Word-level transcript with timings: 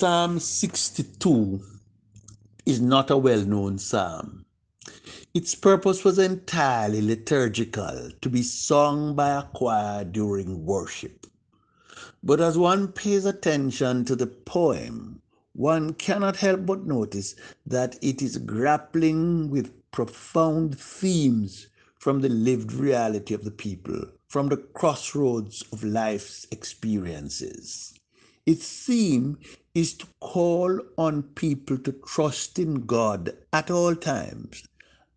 Psalm 0.00 0.38
62 0.38 1.60
is 2.64 2.80
not 2.80 3.10
a 3.10 3.18
well 3.18 3.44
known 3.44 3.76
psalm. 3.76 4.46
Its 5.34 5.54
purpose 5.54 6.04
was 6.04 6.18
entirely 6.18 7.02
liturgical, 7.02 8.08
to 8.22 8.30
be 8.30 8.42
sung 8.42 9.14
by 9.14 9.28
a 9.28 9.42
choir 9.42 10.02
during 10.04 10.64
worship. 10.64 11.26
But 12.22 12.40
as 12.40 12.56
one 12.56 12.88
pays 12.88 13.26
attention 13.26 14.06
to 14.06 14.16
the 14.16 14.26
poem, 14.26 15.20
one 15.52 15.92
cannot 15.92 16.36
help 16.36 16.64
but 16.64 16.86
notice 16.86 17.34
that 17.66 17.98
it 18.00 18.22
is 18.22 18.38
grappling 18.38 19.50
with 19.50 19.90
profound 19.90 20.80
themes 20.80 21.68
from 21.98 22.22
the 22.22 22.30
lived 22.30 22.72
reality 22.72 23.34
of 23.34 23.44
the 23.44 23.50
people, 23.50 24.02
from 24.28 24.48
the 24.48 24.56
crossroads 24.56 25.62
of 25.70 25.84
life's 25.84 26.46
experiences. 26.50 27.99
Its 28.50 28.84
theme 28.84 29.38
is 29.76 29.94
to 29.94 30.08
call 30.18 30.80
on 30.98 31.22
people 31.22 31.78
to 31.78 31.92
trust 31.92 32.58
in 32.58 32.84
God 32.84 33.32
at 33.52 33.70
all 33.70 33.94
times, 33.94 34.64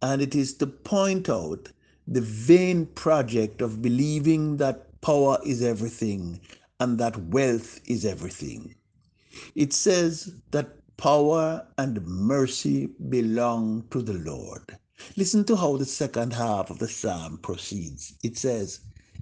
and 0.03 0.21
it 0.21 0.35
is 0.35 0.53
to 0.57 0.67
point 0.67 1.27
out 1.29 1.69
the 2.07 2.21
vain 2.21 2.85
project 2.85 3.59
of 3.59 3.81
believing 3.81 4.57
that 4.57 5.01
power 5.01 5.39
is 5.43 5.63
everything 5.63 6.39
and 6.79 6.99
that 6.99 7.17
wealth 7.29 7.79
is 7.85 8.05
everything. 8.05 8.75
It 9.55 9.73
says 9.73 10.35
that 10.51 10.69
power 10.97 11.65
and 11.79 12.05
mercy 12.05 12.85
belong 13.09 13.87
to 13.89 14.03
the 14.03 14.13
Lord. 14.13 14.77
Listen 15.17 15.43
to 15.45 15.55
how 15.55 15.77
the 15.77 15.85
second 15.85 16.33
half 16.33 16.69
of 16.69 16.77
the 16.77 16.87
psalm 16.87 17.39
proceeds. 17.39 18.13
It 18.21 18.37
says, 18.37 18.81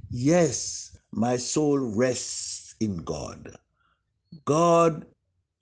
Yes, 0.09 0.97
my 1.13 1.37
soul 1.37 1.79
rests 1.79 2.75
in 2.81 2.97
God. 3.03 3.55
God, 4.45 5.05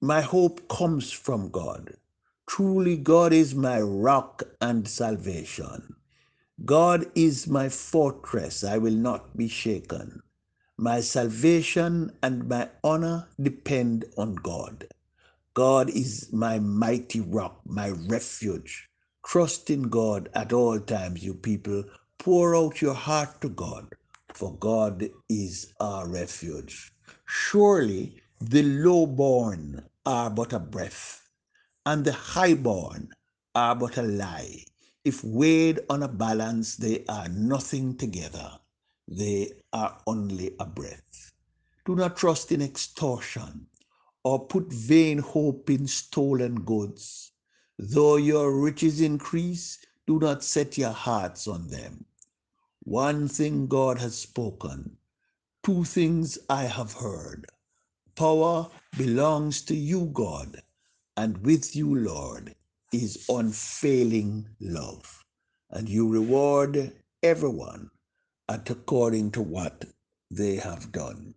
my 0.01 0.21
hope 0.21 0.67
comes 0.69 1.11
from 1.11 1.49
God. 1.49 1.95
Truly, 2.47 2.97
God 2.97 3.33
is 3.33 3.55
my 3.55 3.81
rock 3.81 4.43
and 4.61 4.87
salvation. 4.87 5.95
God 6.65 7.05
is 7.15 7.47
my 7.47 7.69
fortress. 7.69 8.63
I 8.63 8.77
will 8.77 8.93
not 8.93 9.35
be 9.35 9.47
shaken. 9.47 10.21
My 10.77 11.01
salvation 11.01 12.11
and 12.21 12.47
my 12.47 12.69
honor 12.83 13.27
depend 13.41 14.05
on 14.17 14.35
God. 14.35 14.87
God 15.53 15.89
is 15.89 16.31
my 16.31 16.59
mighty 16.59 17.21
rock, 17.21 17.61
my 17.65 17.89
refuge. 17.89 18.87
Trust 19.25 19.69
in 19.69 19.83
God 19.83 20.29
at 20.35 20.53
all 20.53 20.79
times, 20.79 21.23
you 21.23 21.33
people. 21.33 21.83
Pour 22.19 22.55
out 22.55 22.81
your 22.81 22.93
heart 22.93 23.41
to 23.41 23.49
God, 23.49 23.95
for 24.33 24.55
God 24.55 25.09
is 25.27 25.73
our 25.79 26.07
refuge. 26.07 26.93
Surely 27.25 28.21
the 28.41 28.63
lowborn 28.63 29.83
are 30.05 30.29
but 30.29 30.53
a 30.53 30.59
breath, 30.59 31.29
and 31.85 32.05
the 32.05 32.13
highborn 32.13 33.09
are 33.53 33.75
but 33.75 33.97
a 33.97 34.01
lie. 34.01 34.63
If 35.03 35.23
weighed 35.25 35.81
on 35.89 36.03
a 36.03 36.07
balance, 36.07 36.77
they 36.77 37.03
are 37.09 37.27
nothing 37.27 37.97
together. 37.97 38.57
They 39.09 39.51
are 39.73 40.01
only 40.07 40.55
a 40.57 40.65
breath. 40.65 41.33
Do 41.85 41.95
not 41.95 42.15
trust 42.15 42.53
in 42.53 42.61
extortion 42.61 43.67
or 44.23 44.45
put 44.47 44.71
vain 44.71 45.17
hope 45.17 45.69
in 45.69 45.85
stolen 45.87 46.61
goods. 46.61 47.33
Though 47.77 48.15
your 48.15 48.57
riches 48.57 49.01
increase, 49.01 49.79
do 50.07 50.17
not 50.17 50.45
set 50.45 50.77
your 50.77 50.91
hearts 50.91 51.45
on 51.45 51.67
them. 51.67 52.05
One 52.83 53.27
thing 53.27 53.67
God 53.67 53.97
has 53.99 54.17
spoken, 54.17 54.95
two 55.61 55.83
things 55.83 56.37
I 56.49 56.63
have 56.63 56.93
heard. 56.93 57.47
Power 58.15 58.69
belongs 58.97 59.61
to 59.63 59.75
you, 59.75 60.07
God, 60.13 60.61
and 61.17 61.37
with 61.45 61.75
you, 61.75 61.95
Lord, 61.95 62.55
is 62.93 63.25
unfailing 63.29 64.47
love. 64.59 65.23
And 65.71 65.89
you 65.89 66.09
reward 66.09 66.93
everyone 67.23 67.89
according 68.47 69.31
to 69.31 69.41
what 69.41 69.85
they 70.31 70.55
have 70.57 70.91
done. 70.91 71.35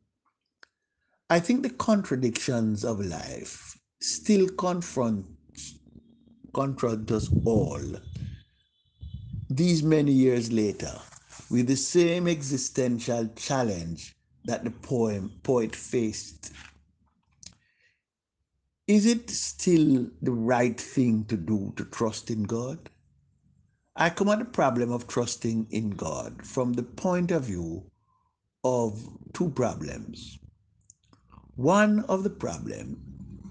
I 1.31 1.41
think 1.41 1.63
the 1.63 1.71
contradictions 1.71 2.85
of 2.85 3.01
life 3.01 3.79
still 4.01 4.49
confront 4.51 5.27
confront 6.55 7.11
us 7.11 7.31
all 7.45 7.83
these 9.51 9.83
many 9.83 10.13
years 10.13 10.53
later 10.53 10.93
with 11.51 11.67
the 11.69 11.77
same 11.77 12.29
existential 12.29 13.29
challenge 13.37 14.15
that 14.45 14.65
the 14.65 14.71
poem 14.71 15.33
poet 15.43 15.75
faced 15.77 16.53
is 18.89 19.07
it 19.07 19.31
still 19.31 20.07
the 20.21 20.33
right 20.33 20.79
thing 20.79 21.25
to 21.27 21.37
do 21.37 21.73
to 21.77 21.85
trust 21.87 22.31
in 22.31 22.43
God? 22.43 22.91
I 23.97 24.11
come 24.11 24.29
at 24.29 24.41
the 24.41 24.45
problem 24.45 24.91
of 24.93 25.07
trusting 25.07 25.69
in 25.71 25.91
God 25.91 26.45
from 26.45 26.73
the 26.73 26.83
point 26.83 27.31
of 27.31 27.45
view 27.45 27.85
of 28.65 29.01
two 29.33 29.51
problems. 29.51 30.39
One 31.57 32.01
of 32.09 32.25
the 32.25 32.31
problem, 32.31 33.01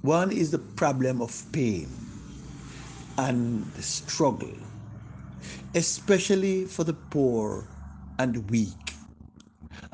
one 0.01 0.31
is 0.31 0.51
the 0.51 0.59
problem 0.59 1.21
of 1.21 1.43
pain 1.51 1.87
and 3.17 3.65
the 3.73 3.83
struggle, 3.83 4.55
especially 5.75 6.65
for 6.65 6.83
the 6.83 6.93
poor 6.93 7.65
and 8.19 8.49
weak. 8.49 8.93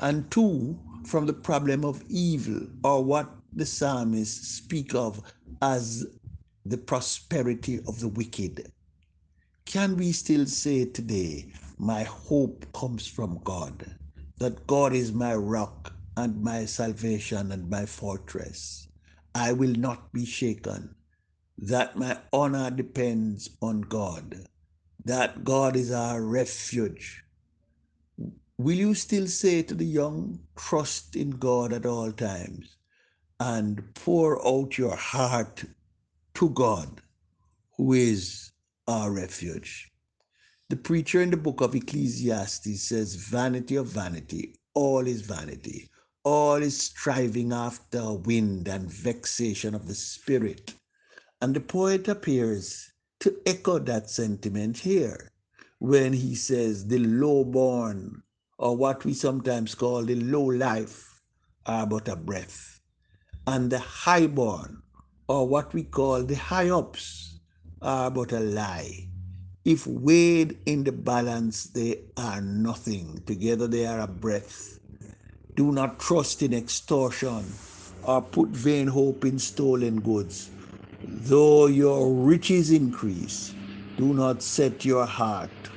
And 0.00 0.30
two, 0.30 0.78
from 1.08 1.24
the 1.24 1.32
problem 1.32 1.84
of 1.86 2.04
evil, 2.10 2.60
or 2.84 3.02
what 3.02 3.30
the 3.54 3.64
psalmists 3.64 4.48
speak 4.48 4.94
of 4.94 5.20
as 5.62 6.06
the 6.66 6.76
prosperity 6.76 7.80
of 7.88 7.98
the 7.98 8.08
wicked. 8.08 8.70
Can 9.64 9.96
we 9.96 10.12
still 10.12 10.44
say 10.44 10.84
today, 10.84 11.50
my 11.78 12.02
hope 12.02 12.70
comes 12.74 13.06
from 13.06 13.40
God, 13.44 13.86
that 14.38 14.66
God 14.66 14.92
is 14.92 15.12
my 15.12 15.34
rock 15.34 15.94
and 16.18 16.42
my 16.42 16.66
salvation 16.66 17.52
and 17.52 17.70
my 17.70 17.86
fortress? 17.86 18.88
I 19.34 19.52
will 19.52 19.74
not 19.74 20.12
be 20.12 20.26
shaken, 20.26 20.94
that 21.56 21.96
my 21.96 22.18
honor 22.34 22.70
depends 22.70 23.48
on 23.62 23.80
God, 23.80 24.44
that 25.06 25.42
God 25.42 25.74
is 25.74 25.90
our 25.90 26.22
refuge. 26.22 27.24
Will 28.58 28.76
you 28.76 28.94
still 28.94 29.28
say 29.28 29.62
to 29.62 29.74
the 29.74 29.86
young, 29.86 30.40
trust 30.56 31.16
in 31.16 31.30
God 31.30 31.72
at 31.72 31.86
all 31.86 32.12
times? 32.12 32.76
and 33.40 33.94
pour 33.94 34.44
out 34.46 34.78
your 34.78 34.96
heart 34.96 35.64
to 36.34 36.50
God, 36.50 37.00
who 37.76 37.92
is 37.92 38.52
our 38.88 39.12
refuge. 39.12 39.90
The 40.70 40.76
preacher 40.76 41.22
in 41.22 41.30
the 41.30 41.36
book 41.36 41.60
of 41.60 41.74
Ecclesiastes 41.74 42.82
says, 42.82 43.14
Vanity 43.14 43.76
of 43.76 43.86
vanity, 43.86 44.56
all 44.74 45.06
is 45.06 45.22
vanity. 45.22 45.88
All 46.24 46.56
is 46.56 46.76
striving 46.78 47.52
after 47.52 48.12
wind 48.12 48.68
and 48.68 48.90
vexation 48.90 49.74
of 49.74 49.86
the 49.86 49.94
spirit. 49.94 50.74
And 51.40 51.54
the 51.54 51.60
poet 51.60 52.08
appears 52.08 52.92
to 53.20 53.36
echo 53.46 53.78
that 53.78 54.10
sentiment 54.10 54.78
here 54.78 55.30
when 55.78 56.12
he 56.12 56.34
says, 56.34 56.86
The 56.86 56.98
lowborn, 56.98 58.22
or 58.58 58.76
what 58.76 59.04
we 59.04 59.14
sometimes 59.14 59.74
call 59.74 60.02
the 60.04 60.16
low 60.16 60.44
life, 60.44 61.22
are 61.66 61.86
but 61.86 62.08
a 62.08 62.16
breath 62.16 62.80
and 63.46 63.70
the 63.70 63.78
highborn, 63.78 64.82
or 65.28 65.48
what 65.48 65.72
we 65.72 65.82
call 65.82 66.22
the 66.22 66.36
high 66.36 66.68
ups, 66.68 67.40
are 67.80 68.10
but 68.10 68.32
a 68.32 68.40
lie. 68.40 69.08
If 69.64 69.86
weighed 69.86 70.58
in 70.66 70.84
the 70.84 70.92
balance, 70.92 71.64
they 71.64 72.02
are 72.16 72.40
nothing. 72.40 73.22
Together 73.26 73.66
they 73.66 73.86
are 73.86 74.00
a 74.00 74.06
breath. 74.06 74.78
Do 75.56 75.72
not 75.72 75.98
trust 76.00 76.42
in 76.42 76.52
extortion 76.54 77.44
or 78.02 78.22
put 78.22 78.48
vain 78.50 78.88
hope 78.88 79.24
in 79.24 79.38
stolen 79.38 80.00
goods. 80.00 80.50
Though 81.02 81.66
your 81.66 82.14
riches 82.14 82.70
increase, 82.70 83.54
Do 83.98 84.14
not 84.14 84.42
set 84.42 84.84
your 84.84 85.06
heart 85.06 85.70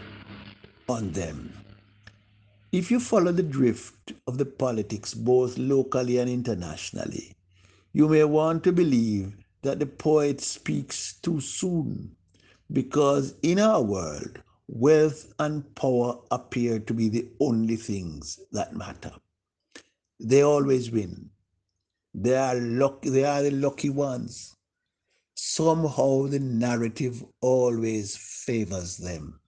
on 0.88 1.12
them. 1.12 1.71
If 2.72 2.90
you 2.90 3.02
follow 3.02 3.34
the 3.34 3.44
drift 3.44 4.14
of 4.28 4.38
the 4.38 4.46
politics 4.46 5.14
both 5.14 5.58
locally 5.58 6.20
and 6.20 6.30
internationally, 6.30 7.36
you 7.92 8.08
may 8.08 8.24
want 8.24 8.64
to 8.64 8.72
believe 8.72 9.36
that 9.62 9.80
the 9.80 9.86
poet 9.86 10.40
speaks 10.40 11.16
too 11.22 11.42
soon 11.42 12.16
because 12.72 13.36
in 13.44 13.60
our 13.60 13.82
world, 13.82 14.42
wealth 14.70 15.34
and 15.40 15.76
power 15.76 16.18
appear 16.32 16.80
to 16.80 16.94
be 16.94 17.10
the 17.10 17.28
only 17.42 17.76
things 17.76 18.40
that 18.54 18.74
matter. 18.74 19.12
They 20.22 20.42
always 20.42 20.92
win. 20.92 21.30
They 22.14 22.38
are 22.38 22.56
lucky, 22.56 23.10
they 23.10 23.26
are 23.26 23.44
the 23.44 23.52
lucky 23.52 23.90
ones. 23.90 24.56
Somehow 25.36 26.28
the 26.28 26.40
narrative 26.40 27.22
always 27.42 28.16
favors 28.16 28.96
them. 28.96 29.42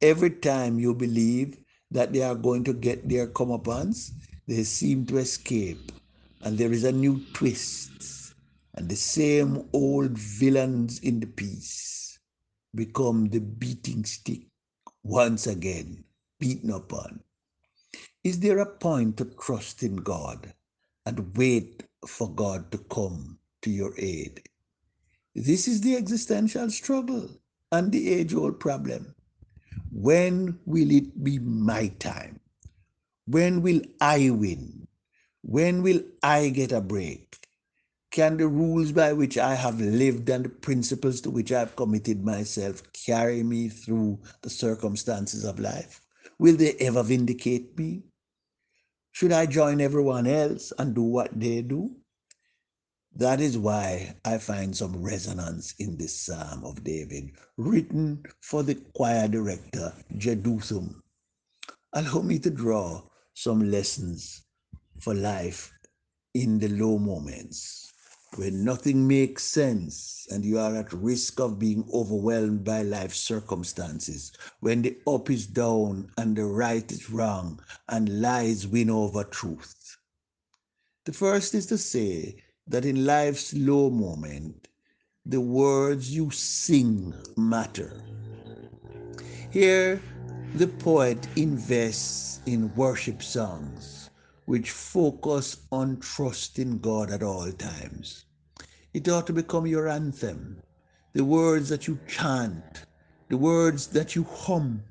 Every 0.00 0.30
time 0.30 0.78
you 0.78 0.94
believe 0.94 1.58
that 1.90 2.12
they 2.12 2.22
are 2.22 2.34
going 2.34 2.64
to 2.64 2.72
get 2.72 3.08
their 3.08 3.26
comeuppance, 3.26 4.12
they 4.46 4.62
seem 4.64 5.06
to 5.06 5.18
escape, 5.18 5.92
and 6.42 6.56
there 6.56 6.72
is 6.72 6.84
a 6.84 6.92
new 6.92 7.24
twist, 7.32 8.34
and 8.74 8.88
the 8.88 8.96
same 8.96 9.68
old 9.72 10.16
villains 10.18 11.00
in 11.00 11.20
the 11.20 11.26
piece 11.26 12.18
become 12.74 13.28
the 13.28 13.40
beating 13.40 14.04
stick 14.04 14.42
once 15.02 15.46
again, 15.46 16.04
beaten 16.38 16.70
upon. 16.70 17.20
Is 18.22 18.38
there 18.40 18.58
a 18.58 18.66
point 18.66 19.16
to 19.16 19.24
trust 19.24 19.82
in 19.82 19.96
God 19.96 20.52
and 21.06 21.36
wait 21.36 21.84
for 22.06 22.30
God 22.30 22.70
to 22.72 22.78
come 22.78 23.38
to 23.62 23.70
your 23.70 23.94
aid? 23.98 24.42
This 25.34 25.66
is 25.66 25.80
the 25.80 25.96
existential 25.96 26.70
struggle 26.70 27.30
and 27.72 27.90
the 27.90 28.12
age 28.12 28.34
old 28.34 28.60
problem. 28.60 29.14
When 29.92 30.58
will 30.66 30.90
it 30.90 31.22
be 31.22 31.38
my 31.38 31.88
time? 31.98 32.40
When 33.26 33.62
will 33.62 33.82
I 34.00 34.30
win? 34.30 34.88
When 35.42 35.82
will 35.82 36.02
I 36.22 36.48
get 36.50 36.72
a 36.72 36.80
break? 36.80 37.38
Can 38.10 38.38
the 38.38 38.48
rules 38.48 38.90
by 38.90 39.12
which 39.12 39.38
I 39.38 39.54
have 39.54 39.80
lived 39.80 40.28
and 40.30 40.44
the 40.44 40.48
principles 40.48 41.20
to 41.20 41.30
which 41.30 41.52
I 41.52 41.60
have 41.60 41.76
committed 41.76 42.24
myself 42.24 42.82
carry 42.92 43.44
me 43.44 43.68
through 43.68 44.18
the 44.42 44.50
circumstances 44.50 45.44
of 45.44 45.60
life? 45.60 46.00
Will 46.38 46.56
they 46.56 46.72
ever 46.74 47.02
vindicate 47.04 47.78
me? 47.78 48.02
Should 49.12 49.32
I 49.32 49.46
join 49.46 49.80
everyone 49.80 50.26
else 50.26 50.72
and 50.78 50.94
do 50.94 51.02
what 51.02 51.38
they 51.38 51.62
do? 51.62 51.99
That 53.16 53.40
is 53.40 53.58
why 53.58 54.16
I 54.24 54.38
find 54.38 54.74
some 54.76 55.02
resonance 55.02 55.74
in 55.78 55.96
this 55.96 56.16
Psalm 56.16 56.64
of 56.64 56.84
David, 56.84 57.32
written 57.56 58.22
for 58.40 58.62
the 58.62 58.76
choir 58.94 59.28
director 59.28 59.92
Jeduthun. 60.16 60.94
Allow 61.92 62.22
me 62.22 62.38
to 62.38 62.50
draw 62.50 63.02
some 63.34 63.70
lessons 63.70 64.42
for 65.00 65.14
life 65.14 65.72
in 66.34 66.58
the 66.58 66.68
low 66.68 66.98
moments 66.98 67.90
when 68.36 68.64
nothing 68.64 69.08
makes 69.08 69.42
sense 69.42 70.26
and 70.30 70.44
you 70.44 70.58
are 70.58 70.76
at 70.76 70.92
risk 70.92 71.40
of 71.40 71.58
being 71.58 71.88
overwhelmed 71.92 72.62
by 72.62 72.82
life 72.82 73.12
circumstances, 73.12 74.32
when 74.60 74.82
the 74.82 74.96
up 75.06 75.28
is 75.30 75.46
down 75.46 76.08
and 76.16 76.36
the 76.36 76.44
right 76.44 76.92
is 76.92 77.10
wrong 77.10 77.60
and 77.88 78.22
lies 78.22 78.68
win 78.68 78.88
over 78.88 79.24
truth. 79.24 79.96
The 81.06 81.12
first 81.12 81.54
is 81.54 81.66
to 81.66 81.78
say 81.78 82.36
that 82.70 82.84
in 82.84 83.04
life's 83.04 83.52
low 83.52 83.90
moment, 83.90 84.68
the 85.26 85.40
words 85.40 86.14
you 86.14 86.30
sing 86.30 87.12
matter. 87.36 88.00
Here, 89.50 90.00
the 90.54 90.68
poet 90.68 91.26
invests 91.34 92.40
in 92.46 92.72
worship 92.76 93.22
songs 93.22 94.10
which 94.46 94.70
focus 94.70 95.56
on 95.72 95.98
trusting 95.98 96.78
God 96.78 97.10
at 97.10 97.24
all 97.24 97.50
times. 97.52 98.26
It 98.94 99.08
ought 99.08 99.26
to 99.26 99.32
become 99.32 99.66
your 99.66 99.88
anthem, 99.88 100.62
the 101.12 101.24
words 101.24 101.68
that 101.70 101.88
you 101.88 101.98
chant, 102.06 102.84
the 103.28 103.36
words 103.36 103.88
that 103.88 104.14
you 104.14 104.22
hum. 104.24 104.82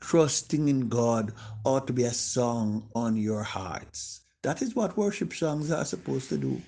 Trusting 0.00 0.68
in 0.68 0.88
God 0.88 1.32
ought 1.64 1.86
to 1.86 1.92
be 1.92 2.04
a 2.04 2.12
song 2.12 2.88
on 2.94 3.16
your 3.16 3.42
hearts. 3.42 4.20
That 4.42 4.60
is 4.60 4.74
what 4.74 4.98
worship 4.98 5.32
songs 5.32 5.70
are 5.70 5.86
supposed 5.86 6.28
to 6.28 6.36
do 6.36 6.60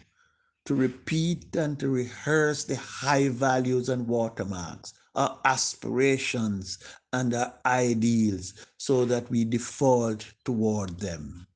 to 0.66 0.74
repeat 0.74 1.54
and 1.56 1.78
to 1.80 1.88
rehearse 1.88 2.64
the 2.64 2.76
high 2.76 3.28
values 3.28 3.88
and 3.88 4.06
watermarks, 4.06 4.92
our 5.14 5.38
aspirations 5.44 6.78
and 7.12 7.32
our 7.34 7.54
ideals, 7.64 8.52
so 8.76 9.04
that 9.04 9.30
we 9.30 9.44
default 9.44 10.26
toward 10.44 10.98
them. 10.98 11.46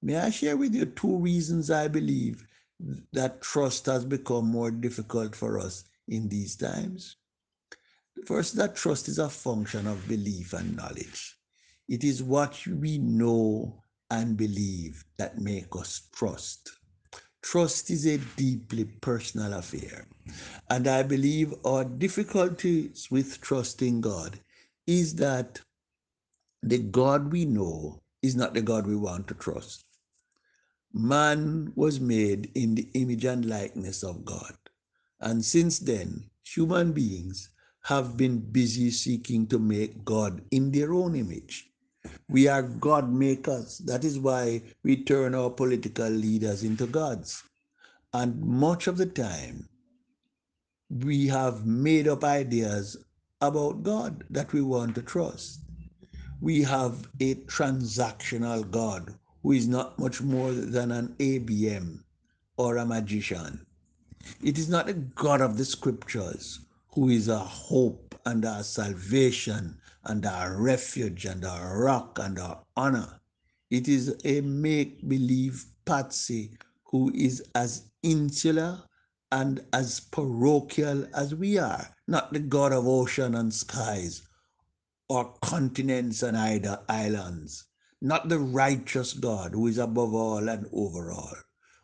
May 0.00 0.16
I 0.16 0.30
share 0.30 0.56
with 0.56 0.74
you 0.74 0.86
two 0.86 1.16
reasons 1.16 1.70
I 1.70 1.88
believe 1.88 2.46
that 3.12 3.42
trust 3.42 3.86
has 3.86 4.04
become 4.04 4.46
more 4.46 4.70
difficult 4.70 5.36
for 5.36 5.58
us 5.58 5.84
in 6.08 6.28
these 6.28 6.56
times? 6.56 7.16
First, 8.26 8.56
that 8.56 8.76
trust 8.76 9.08
is 9.08 9.18
a 9.18 9.28
function 9.28 9.86
of 9.86 10.08
belief 10.08 10.52
and 10.52 10.76
knowledge. 10.76 11.36
It 11.88 12.04
is 12.04 12.22
what 12.22 12.64
we 12.66 12.98
know 12.98 13.82
and 14.10 14.36
believe 14.36 15.04
that 15.18 15.38
make 15.38 15.74
us 15.74 16.08
trust. 16.12 16.70
Trust 17.42 17.90
is 17.90 18.06
a 18.06 18.18
deeply 18.36 18.84
personal 18.84 19.54
affair. 19.54 20.06
And 20.70 20.86
I 20.86 21.02
believe 21.02 21.54
our 21.64 21.84
difficulties 21.84 23.08
with 23.10 23.40
trusting 23.40 24.00
God 24.00 24.38
is 24.86 25.14
that 25.16 25.60
the 26.62 26.78
God 26.78 27.32
we 27.32 27.44
know 27.44 28.00
is 28.22 28.36
not 28.36 28.54
the 28.54 28.62
God 28.62 28.86
we 28.86 28.96
want 28.96 29.26
to 29.28 29.34
trust. 29.34 29.84
Man 30.92 31.72
was 31.74 31.98
made 32.00 32.50
in 32.54 32.74
the 32.74 32.88
image 32.94 33.24
and 33.24 33.44
likeness 33.46 34.04
of 34.04 34.24
God. 34.24 34.54
And 35.20 35.44
since 35.44 35.78
then, 35.80 36.30
human 36.44 36.92
beings 36.92 37.50
have 37.82 38.16
been 38.16 38.38
busy 38.38 38.90
seeking 38.90 39.46
to 39.48 39.58
make 39.58 40.04
God 40.04 40.42
in 40.52 40.70
their 40.70 40.92
own 40.92 41.16
image. 41.16 41.71
We 42.28 42.48
are 42.48 42.62
God 42.62 43.12
makers. 43.12 43.78
That 43.78 44.04
is 44.04 44.18
why 44.18 44.62
we 44.82 45.04
turn 45.04 45.34
our 45.34 45.50
political 45.50 46.08
leaders 46.08 46.62
into 46.64 46.86
gods. 46.86 47.42
And 48.14 48.40
much 48.42 48.86
of 48.86 48.96
the 48.96 49.06
time, 49.06 49.68
we 50.90 51.26
have 51.28 51.66
made 51.66 52.08
up 52.08 52.24
ideas 52.24 52.96
about 53.40 53.82
God 53.82 54.24
that 54.30 54.52
we 54.52 54.62
want 54.62 54.94
to 54.94 55.02
trust. 55.02 55.60
We 56.40 56.62
have 56.62 57.06
a 57.20 57.34
transactional 57.34 58.70
God 58.70 59.14
who 59.42 59.52
is 59.52 59.68
not 59.68 59.98
much 59.98 60.20
more 60.20 60.52
than 60.52 60.90
an 60.90 61.14
ABM 61.18 62.02
or 62.56 62.76
a 62.76 62.86
magician. 62.86 63.66
It 64.42 64.58
is 64.58 64.68
not 64.68 64.88
a 64.88 64.94
God 64.94 65.40
of 65.40 65.56
the 65.56 65.64
scriptures 65.64 66.60
who 66.88 67.08
is 67.08 67.28
our 67.28 67.44
hope 67.44 68.18
and 68.24 68.44
our 68.44 68.62
salvation 68.62 69.78
and 70.04 70.26
our 70.26 70.60
refuge 70.60 71.24
and 71.24 71.44
our 71.44 71.82
rock 71.82 72.18
and 72.20 72.38
our 72.38 72.62
honor. 72.76 73.20
It 73.70 73.88
is 73.88 74.16
a 74.24 74.40
make 74.40 75.08
believe 75.08 75.64
patsy 75.84 76.56
who 76.84 77.10
is 77.14 77.42
as 77.54 77.90
insular 78.02 78.82
and 79.30 79.64
as 79.72 80.00
parochial 80.00 81.06
as 81.14 81.34
we 81.34 81.56
are, 81.58 81.88
not 82.06 82.32
the 82.32 82.38
God 82.38 82.72
of 82.72 82.86
ocean 82.86 83.34
and 83.34 83.52
skies 83.52 84.22
or 85.08 85.34
continents 85.42 86.22
and 86.22 86.36
either 86.36 86.80
islands, 86.88 87.64
not 88.00 88.28
the 88.28 88.38
righteous 88.38 89.12
God 89.12 89.52
who 89.52 89.66
is 89.66 89.78
above 89.78 90.14
all 90.14 90.48
and 90.48 90.66
over 90.72 91.12
all. 91.12 91.36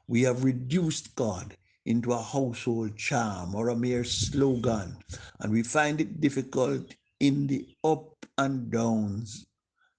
We 0.06 0.22
have 0.22 0.44
reduced 0.44 1.14
God 1.14 1.56
into 1.86 2.12
a 2.12 2.22
household 2.22 2.96
charm 2.96 3.54
or 3.54 3.68
a 3.68 3.76
mere 3.76 4.04
slogan, 4.04 4.98
and 5.40 5.52
we 5.52 5.62
find 5.62 6.00
it 6.00 6.20
difficult 6.20 6.94
in 7.20 7.46
the 7.46 7.68
up 7.84 8.26
and 8.36 8.70
downs, 8.70 9.46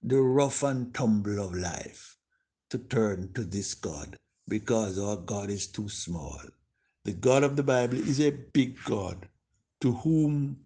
the 0.04 0.22
rough 0.22 0.64
and 0.64 0.94
tumble 0.94 1.44
of 1.44 1.54
life, 1.54 2.18
to 2.70 2.78
turn 2.78 3.32
to 3.34 3.44
this 3.44 3.74
God 3.74 4.18
because 4.48 4.98
our 5.00 5.18
God 5.18 5.50
is 5.50 5.68
too 5.68 5.90
small. 5.90 6.40
The 7.06 7.14
God 7.14 7.44
of 7.44 7.56
the 7.56 7.64
Bible 7.64 7.98
is 7.98 8.20
a 8.20 8.32
big 8.32 8.78
God 8.84 9.28
to 9.82 9.94
whom 9.94 10.58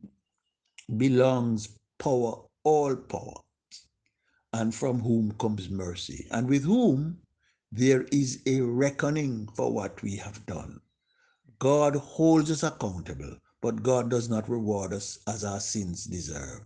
belongs 0.98 1.78
power, 1.98 2.36
all 2.64 2.96
power, 2.96 3.36
and 4.54 4.74
from 4.74 5.00
whom 5.00 5.32
comes 5.34 5.70
mercy, 5.70 6.28
and 6.32 6.48
with 6.48 6.64
whom 6.64 7.18
there 7.72 8.04
is 8.12 8.42
a 8.46 8.62
reckoning 8.62 9.48
for 9.56 9.72
what 9.74 10.02
we 10.04 10.16
have 10.18 10.46
done. 10.46 10.80
God 11.60 11.96
holds 11.96 12.52
us 12.52 12.64
accountable, 12.64 13.38
but 13.64 13.82
God 13.82 14.10
does 14.10 14.30
not 14.30 14.50
reward 14.50 14.92
us 14.92 15.20
as 15.26 15.46
our 15.46 15.62
sins 15.62 16.04
deserve. 16.04 16.66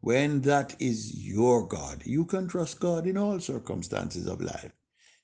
When 0.00 0.40
that 0.40 0.74
is 0.80 1.14
your 1.14 1.64
God, 1.64 2.02
you 2.04 2.24
can 2.24 2.48
trust 2.48 2.80
God 2.80 3.06
in 3.06 3.16
all 3.16 3.38
circumstances 3.38 4.26
of 4.26 4.40
life. 4.40 4.72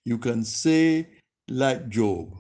You 0.05 0.19
can 0.19 0.45
say, 0.45 1.09
like 1.49 1.89
Job, 1.89 2.33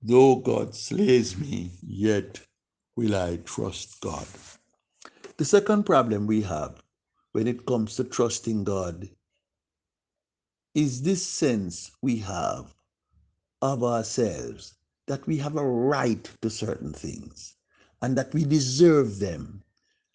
though 0.00 0.36
God 0.36 0.72
slays 0.72 1.36
me, 1.36 1.72
yet 1.82 2.40
will 2.94 3.16
I 3.16 3.38
trust 3.38 4.00
God. 4.00 4.26
The 5.36 5.44
second 5.44 5.82
problem 5.82 6.28
we 6.28 6.42
have 6.42 6.80
when 7.32 7.48
it 7.48 7.66
comes 7.66 7.96
to 7.96 8.04
trusting 8.04 8.62
God 8.62 9.08
is 10.76 11.02
this 11.02 11.26
sense 11.26 11.90
we 12.02 12.18
have 12.18 12.72
of 13.62 13.82
ourselves 13.82 14.74
that 15.08 15.26
we 15.26 15.36
have 15.38 15.56
a 15.56 15.66
right 15.66 16.30
to 16.40 16.48
certain 16.48 16.92
things 16.92 17.56
and 18.02 18.16
that 18.16 18.32
we 18.32 18.44
deserve 18.44 19.18
them. 19.18 19.62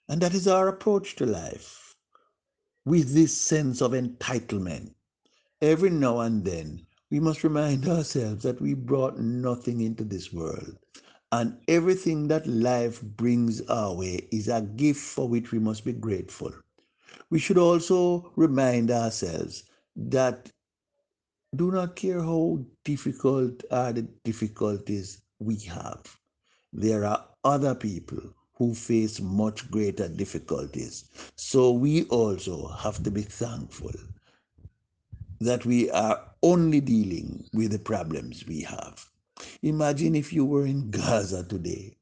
And 0.07 0.21
that 0.21 0.33
is 0.33 0.47
our 0.47 0.67
approach 0.67 1.15
to 1.17 1.25
life 1.25 1.95
with 2.85 3.13
this 3.13 3.35
sense 3.35 3.81
of 3.81 3.91
entitlement. 3.91 4.93
Every 5.61 5.89
now 5.89 6.19
and 6.19 6.45
then, 6.45 6.85
we 7.09 7.19
must 7.19 7.43
remind 7.43 7.87
ourselves 7.89 8.43
that 8.43 8.61
we 8.61 8.73
brought 8.73 9.19
nothing 9.19 9.81
into 9.81 10.03
this 10.03 10.31
world. 10.31 10.77
And 11.31 11.57
everything 11.67 12.27
that 12.27 12.47
life 12.47 13.01
brings 13.01 13.61
our 13.61 13.93
way 13.93 14.27
is 14.31 14.47
a 14.47 14.61
gift 14.61 15.01
for 15.01 15.27
which 15.27 15.51
we 15.51 15.59
must 15.59 15.83
be 15.83 15.93
grateful. 15.93 16.53
We 17.29 17.39
should 17.39 17.57
also 17.57 18.31
remind 18.35 18.91
ourselves 18.91 19.63
that 19.95 20.51
do 21.55 21.71
not 21.71 21.95
care 21.95 22.21
how 22.21 22.63
difficult 22.83 23.63
are 23.71 23.93
the 23.93 24.03
difficulties 24.23 25.21
we 25.39 25.57
have. 25.59 26.03
There 26.73 27.05
are 27.05 27.25
other 27.45 27.75
people 27.75 28.21
who 28.55 28.73
face 28.73 29.21
much 29.21 29.69
greater 29.69 30.07
difficulties. 30.07 31.05
So 31.35 31.71
we 31.71 32.03
also 32.05 32.67
have 32.67 33.03
to 33.03 33.11
be 33.11 33.21
thankful 33.21 33.91
that 35.39 35.65
we 35.65 35.89
are 35.91 36.21
only 36.41 36.81
dealing 36.81 37.47
with 37.53 37.71
the 37.71 37.79
problems 37.79 38.45
we 38.47 38.61
have. 38.61 39.05
Imagine 39.61 40.15
if 40.15 40.31
you 40.33 40.45
were 40.45 40.65
in 40.65 40.89
Gaza 40.89 41.43
today 41.43 41.97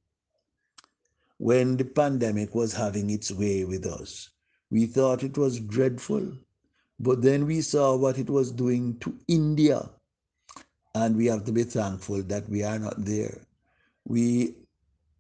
when 1.40 1.76
the 1.78 1.86
pandemic 1.86 2.54
was 2.54 2.74
having 2.74 3.10
its 3.10 3.32
way 3.32 3.66
with 3.66 3.86
us. 3.86 4.30
We 4.70 4.86
thought 4.86 5.24
it 5.24 5.38
was 5.38 5.60
dreadful, 5.60 6.32
but 7.00 7.22
then 7.22 7.46
we 7.46 7.62
saw 7.62 7.96
what 7.96 8.18
it 8.18 8.30
was 8.30 8.52
doing 8.52 8.98
to 9.00 9.18
India. 9.28 9.90
And 10.96 11.18
we 11.18 11.26
have 11.26 11.44
to 11.46 11.52
be 11.52 11.64
thankful 11.64 12.22
that 12.24 12.48
we 12.48 12.64
are 12.64 12.78
not 12.78 13.04
there. 13.04 13.42
We 14.06 14.56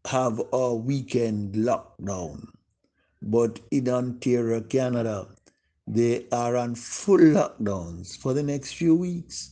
have 0.05 0.41
a 0.51 0.75
weekend 0.75 1.55
lockdown, 1.55 2.47
but 3.21 3.59
in 3.71 3.87
Ontario, 3.87 4.59
Canada, 4.61 5.27
they 5.87 6.27
are 6.31 6.57
on 6.57 6.75
full 6.75 7.19
lockdowns 7.19 8.17
for 8.17 8.33
the 8.33 8.43
next 8.43 8.73
few 8.73 8.95
weeks. 8.95 9.51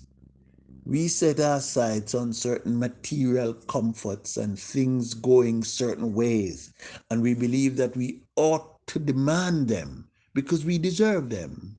We 0.86 1.08
set 1.08 1.39
our 1.39 1.62
sights 1.62 2.13
on 2.15 2.34
certain 2.34 2.77
material 2.77 3.53
comforts 3.53 4.38
and 4.38 4.60
things 4.60 5.13
going 5.13 5.63
certain 5.63 6.13
ways, 6.13 6.74
and 7.10 7.22
we 7.22 7.34
believe 7.34 7.77
that 7.77 7.96
we 7.96 8.24
ought 8.36 8.86
to 8.88 9.00
demand 9.00 9.70
them 9.70 10.10
because 10.34 10.65
we 10.65 10.77
deserve 10.77 11.29
them. 11.29 11.77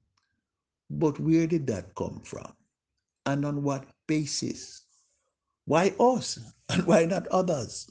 But 0.91 1.21
where 1.21 1.47
did 1.47 1.67
that 1.67 1.95
come 1.95 2.21
from? 2.25 2.53
And 3.27 3.45
on 3.45 3.63
what 3.63 3.87
basis? 4.07 4.83
Why 5.67 5.95
us? 6.01 6.39
And 6.71 6.87
why 6.87 7.05
not 7.05 7.27
others? 7.29 7.91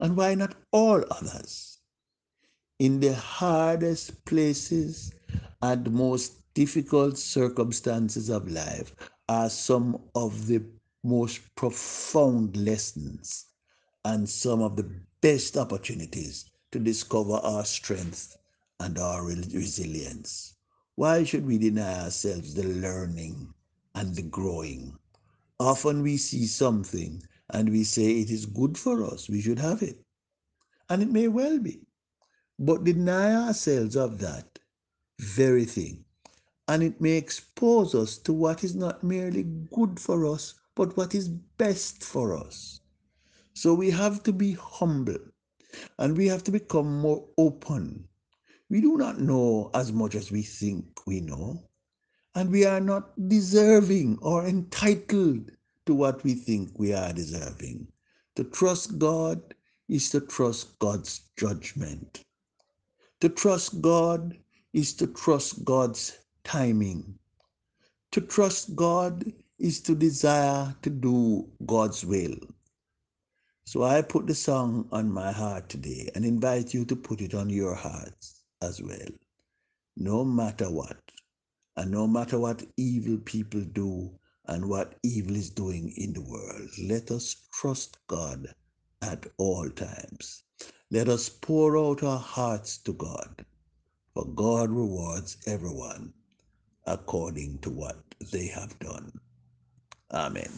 And 0.00 0.16
why 0.16 0.34
not 0.34 0.54
all 0.72 1.04
others? 1.10 1.78
In 2.78 3.00
the 3.00 3.14
hardest 3.14 4.24
places 4.24 5.12
and 5.62 5.90
most 5.90 6.34
difficult 6.54 7.18
circumstances 7.18 8.28
of 8.28 8.50
life 8.50 8.94
are 9.28 9.48
some 9.48 10.00
of 10.14 10.46
the 10.46 10.62
most 11.02 11.40
profound 11.54 12.56
lessons 12.56 13.46
and 14.04 14.28
some 14.28 14.60
of 14.60 14.76
the 14.76 14.90
best 15.20 15.56
opportunities 15.56 16.44
to 16.72 16.78
discover 16.78 17.34
our 17.34 17.64
strength 17.64 18.36
and 18.80 18.98
our 18.98 19.24
resilience. 19.24 20.54
Why 20.96 21.24
should 21.24 21.46
we 21.46 21.58
deny 21.58 22.04
ourselves 22.04 22.54
the 22.54 22.64
learning 22.64 23.54
and 23.94 24.14
the 24.14 24.22
growing? 24.22 24.98
Often 25.58 26.02
we 26.02 26.16
see 26.18 26.46
something 26.46 27.22
and 27.56 27.70
we 27.70 27.84
say 27.84 28.20
it 28.20 28.30
is 28.30 28.44
good 28.44 28.76
for 28.76 29.02
us, 29.02 29.30
we 29.30 29.40
should 29.40 29.58
have 29.58 29.82
it. 29.82 29.98
And 30.90 31.02
it 31.02 31.10
may 31.10 31.28
well 31.28 31.58
be. 31.58 31.80
But 32.58 32.84
deny 32.84 33.34
ourselves 33.34 33.96
of 33.96 34.18
that 34.18 34.58
very 35.18 35.64
thing 35.64 36.04
and 36.68 36.82
it 36.82 37.00
may 37.00 37.16
expose 37.16 37.94
us 37.94 38.18
to 38.18 38.32
what 38.34 38.62
is 38.62 38.74
not 38.74 39.02
merely 39.02 39.44
good 39.72 39.98
for 39.98 40.26
us, 40.26 40.54
but 40.74 40.96
what 40.98 41.14
is 41.14 41.28
best 41.28 42.04
for 42.04 42.36
us. 42.36 42.80
So 43.54 43.72
we 43.72 43.90
have 43.90 44.22
to 44.24 44.34
be 44.34 44.52
humble 44.52 45.18
and 45.98 46.14
we 46.16 46.26
have 46.26 46.44
to 46.44 46.52
become 46.52 47.00
more 47.00 47.26
open. 47.38 48.06
We 48.68 48.82
do 48.82 48.98
not 48.98 49.18
know 49.20 49.70
as 49.72 49.92
much 49.92 50.14
as 50.14 50.30
we 50.30 50.42
think 50.42 51.06
we 51.06 51.20
know, 51.20 51.64
and 52.34 52.50
we 52.50 52.66
are 52.66 52.80
not 52.80 53.12
deserving 53.28 54.18
or 54.20 54.46
entitled 54.46 55.52
to 55.86 55.94
what 55.94 56.22
we 56.24 56.34
think 56.34 56.78
we 56.78 56.92
are 56.92 57.12
deserving. 57.12 57.86
To 58.36 58.44
trust 58.44 58.98
God 58.98 59.54
is 59.88 60.10
to 60.10 60.20
trust 60.20 60.78
God's 60.78 61.22
judgment. 61.38 62.24
To 63.20 63.28
trust 63.28 63.80
God 63.80 64.36
is 64.72 64.92
to 64.94 65.06
trust 65.06 65.64
God's 65.64 66.18
timing. 66.44 67.18
To 68.12 68.20
trust 68.20 68.76
God 68.76 69.32
is 69.58 69.80
to 69.82 69.94
desire 69.94 70.74
to 70.82 70.90
do 70.90 71.48
God's 71.64 72.04
will. 72.04 72.36
So 73.64 73.82
I 73.82 74.02
put 74.02 74.26
the 74.26 74.34
song 74.34 74.88
on 74.92 75.10
my 75.10 75.32
heart 75.32 75.68
today 75.68 76.10
and 76.14 76.24
invite 76.24 76.74
you 76.74 76.84
to 76.84 76.96
put 76.96 77.20
it 77.20 77.34
on 77.34 77.48
your 77.48 77.74
hearts 77.74 78.44
as 78.62 78.82
well. 78.82 79.08
No 79.96 80.24
matter 80.24 80.70
what, 80.70 80.98
and 81.76 81.90
no 81.90 82.06
matter 82.06 82.38
what 82.38 82.62
evil 82.76 83.18
people 83.18 83.60
do 83.60 84.10
and 84.48 84.68
what 84.68 84.94
evil 85.02 85.36
is 85.36 85.50
doing 85.50 85.92
in 85.96 86.12
the 86.12 86.22
world, 86.22 86.68
let 86.82 87.10
us 87.10 87.36
trust 87.52 87.98
God 88.06 88.48
at 89.02 89.26
all 89.38 89.68
times. 89.70 90.44
Let 90.90 91.08
us 91.08 91.28
pour 91.28 91.78
out 91.78 92.02
our 92.02 92.18
hearts 92.18 92.78
to 92.78 92.92
God, 92.94 93.44
for 94.14 94.26
God 94.26 94.70
rewards 94.70 95.38
everyone 95.46 96.12
according 96.86 97.58
to 97.58 97.70
what 97.70 97.96
they 98.32 98.46
have 98.46 98.78
done. 98.78 99.12
Amen. 100.12 100.52